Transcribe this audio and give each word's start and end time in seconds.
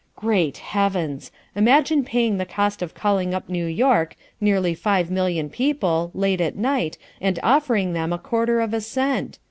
Great 0.15 0.57
heavens! 0.57 1.29
Imagine 1.55 2.03
paying 2.03 2.39
the 2.39 2.43
cost 2.45 2.81
of 2.81 2.95
calling 2.95 3.35
up 3.35 3.47
New 3.47 3.67
York, 3.67 4.15
nearly 4.41 4.73
five 4.73 5.11
million 5.11 5.47
people, 5.47 6.09
late 6.15 6.41
at 6.41 6.55
night 6.55 6.97
and 7.21 7.37
offering 7.43 7.93
them 7.93 8.11
a 8.11 8.17
quarter 8.17 8.61
of 8.61 8.73
a 8.73 8.81
cent! 8.81 9.37